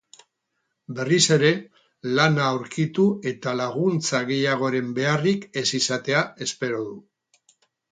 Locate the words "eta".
3.33-3.55